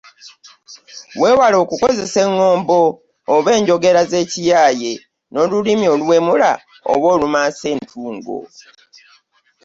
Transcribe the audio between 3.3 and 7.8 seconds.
oba enjogera z’ekiyaaye n’olulimi oluwemula oba olumansa